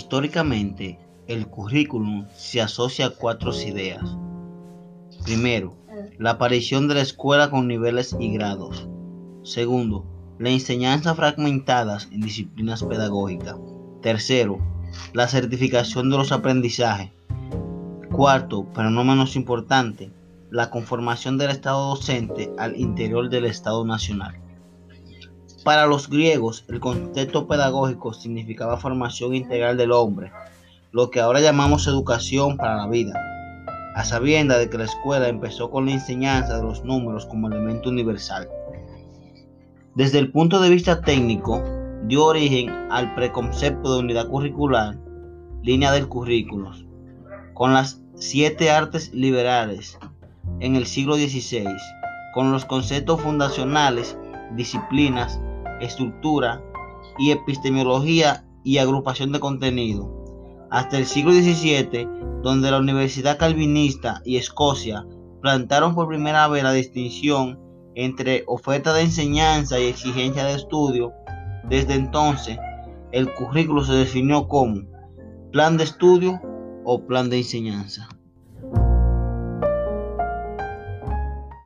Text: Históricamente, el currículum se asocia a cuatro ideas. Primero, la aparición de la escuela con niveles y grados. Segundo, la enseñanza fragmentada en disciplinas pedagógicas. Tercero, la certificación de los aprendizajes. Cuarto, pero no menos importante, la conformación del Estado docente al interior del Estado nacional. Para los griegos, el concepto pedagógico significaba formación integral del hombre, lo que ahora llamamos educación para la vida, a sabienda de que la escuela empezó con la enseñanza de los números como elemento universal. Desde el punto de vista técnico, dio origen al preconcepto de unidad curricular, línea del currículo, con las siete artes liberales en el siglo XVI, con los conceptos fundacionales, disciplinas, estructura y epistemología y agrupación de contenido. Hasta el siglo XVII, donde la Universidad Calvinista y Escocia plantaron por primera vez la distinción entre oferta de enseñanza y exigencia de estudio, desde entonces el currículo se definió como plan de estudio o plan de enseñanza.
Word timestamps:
Históricamente, 0.00 0.98
el 1.26 1.46
currículum 1.46 2.26
se 2.34 2.62
asocia 2.62 3.04
a 3.04 3.10
cuatro 3.10 3.52
ideas. 3.54 4.16
Primero, 5.24 5.76
la 6.18 6.30
aparición 6.30 6.88
de 6.88 6.94
la 6.94 7.02
escuela 7.02 7.50
con 7.50 7.68
niveles 7.68 8.16
y 8.18 8.32
grados. 8.32 8.88
Segundo, 9.42 10.06
la 10.38 10.48
enseñanza 10.48 11.14
fragmentada 11.14 11.98
en 12.10 12.22
disciplinas 12.22 12.82
pedagógicas. 12.82 13.56
Tercero, 14.00 14.58
la 15.12 15.28
certificación 15.28 16.08
de 16.08 16.16
los 16.16 16.32
aprendizajes. 16.32 17.10
Cuarto, 18.10 18.66
pero 18.74 18.88
no 18.88 19.04
menos 19.04 19.36
importante, 19.36 20.10
la 20.50 20.70
conformación 20.70 21.36
del 21.36 21.50
Estado 21.50 21.90
docente 21.90 22.50
al 22.56 22.74
interior 22.80 23.28
del 23.28 23.44
Estado 23.44 23.84
nacional. 23.84 24.40
Para 25.64 25.86
los 25.86 26.08
griegos, 26.08 26.64
el 26.68 26.80
concepto 26.80 27.46
pedagógico 27.46 28.14
significaba 28.14 28.78
formación 28.78 29.34
integral 29.34 29.76
del 29.76 29.92
hombre, 29.92 30.32
lo 30.90 31.10
que 31.10 31.20
ahora 31.20 31.40
llamamos 31.40 31.86
educación 31.86 32.56
para 32.56 32.76
la 32.76 32.86
vida, 32.86 33.12
a 33.94 34.04
sabienda 34.04 34.56
de 34.56 34.70
que 34.70 34.78
la 34.78 34.84
escuela 34.84 35.28
empezó 35.28 35.70
con 35.70 35.84
la 35.84 35.92
enseñanza 35.92 36.56
de 36.56 36.62
los 36.62 36.82
números 36.82 37.26
como 37.26 37.48
elemento 37.48 37.90
universal. 37.90 38.48
Desde 39.94 40.18
el 40.18 40.32
punto 40.32 40.60
de 40.60 40.70
vista 40.70 41.02
técnico, 41.02 41.62
dio 42.04 42.24
origen 42.24 42.70
al 42.90 43.14
preconcepto 43.14 43.92
de 43.92 44.00
unidad 44.00 44.28
curricular, 44.28 44.96
línea 45.62 45.92
del 45.92 46.08
currículo, 46.08 46.72
con 47.52 47.74
las 47.74 48.00
siete 48.14 48.70
artes 48.70 49.12
liberales 49.12 49.98
en 50.60 50.74
el 50.74 50.86
siglo 50.86 51.16
XVI, 51.16 51.66
con 52.32 52.50
los 52.50 52.64
conceptos 52.64 53.20
fundacionales, 53.20 54.16
disciplinas, 54.56 55.38
estructura 55.80 56.62
y 57.18 57.30
epistemología 57.30 58.44
y 58.64 58.78
agrupación 58.78 59.32
de 59.32 59.40
contenido. 59.40 60.16
Hasta 60.70 60.98
el 60.98 61.06
siglo 61.06 61.32
XVII, 61.32 62.08
donde 62.42 62.70
la 62.70 62.78
Universidad 62.78 63.38
Calvinista 63.38 64.22
y 64.24 64.36
Escocia 64.36 65.04
plantaron 65.40 65.94
por 65.94 66.08
primera 66.08 66.46
vez 66.48 66.62
la 66.62 66.72
distinción 66.72 67.58
entre 67.94 68.44
oferta 68.46 68.92
de 68.92 69.02
enseñanza 69.02 69.80
y 69.80 69.86
exigencia 69.86 70.44
de 70.44 70.54
estudio, 70.54 71.12
desde 71.68 71.94
entonces 71.94 72.58
el 73.12 73.32
currículo 73.34 73.84
se 73.84 73.94
definió 73.94 74.46
como 74.46 74.82
plan 75.50 75.76
de 75.76 75.84
estudio 75.84 76.40
o 76.84 77.04
plan 77.06 77.28
de 77.30 77.38
enseñanza. 77.38 78.08